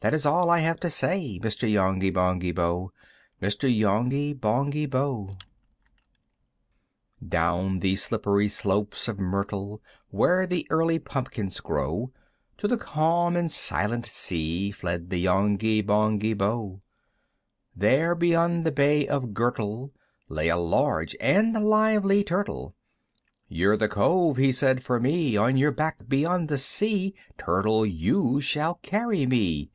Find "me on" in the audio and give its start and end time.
25.00-25.56